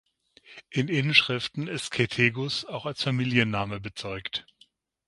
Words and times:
In 0.71 0.87
Inschriften 0.87 1.67
ist 1.67 1.91
Cethegus 1.93 2.65
auch 2.65 2.87
als 2.87 3.03
Familienname 3.03 3.79
bezeugt. 3.79 4.47